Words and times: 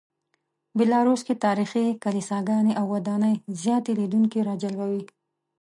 بیلاروس 0.77 1.21
کې 1.27 1.35
تاریخي 1.45 1.85
کلیساګانې 2.03 2.73
او 2.79 2.85
ودانۍ 2.95 3.33
زیاتې 3.61 3.91
لیدونکي 3.99 4.39
راجلبوي. 4.49 5.03